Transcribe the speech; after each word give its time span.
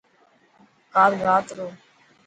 ڪال 0.93 1.11
رات 1.25 1.47
رو. 1.57 1.67